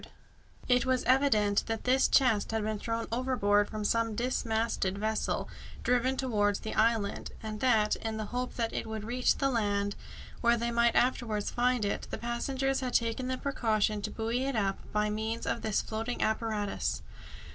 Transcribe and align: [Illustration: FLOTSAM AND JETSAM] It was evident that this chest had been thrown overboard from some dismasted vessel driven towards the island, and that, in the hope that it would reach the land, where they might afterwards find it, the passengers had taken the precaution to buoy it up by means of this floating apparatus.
[Illustration: 0.01 0.17
FLOTSAM 0.17 0.61
AND 0.61 0.69
JETSAM] 0.69 0.75
It 0.77 0.85
was 0.91 1.03
evident 1.35 1.65
that 1.67 1.83
this 1.83 2.07
chest 2.07 2.51
had 2.51 2.63
been 2.63 2.79
thrown 2.79 3.07
overboard 3.11 3.69
from 3.69 3.85
some 3.85 4.15
dismasted 4.15 4.97
vessel 4.97 5.47
driven 5.83 6.17
towards 6.17 6.61
the 6.61 6.73
island, 6.73 7.33
and 7.43 7.59
that, 7.59 7.95
in 7.97 8.17
the 8.17 8.25
hope 8.33 8.55
that 8.55 8.73
it 8.73 8.87
would 8.87 9.03
reach 9.03 9.37
the 9.37 9.51
land, 9.51 9.95
where 10.41 10.57
they 10.57 10.71
might 10.71 10.95
afterwards 10.95 11.51
find 11.51 11.85
it, 11.85 12.07
the 12.09 12.17
passengers 12.17 12.79
had 12.79 12.95
taken 12.95 13.27
the 13.27 13.37
precaution 13.37 14.01
to 14.01 14.09
buoy 14.09 14.43
it 14.45 14.55
up 14.55 14.79
by 14.91 15.11
means 15.11 15.45
of 15.45 15.61
this 15.61 15.83
floating 15.83 16.23
apparatus. 16.23 17.03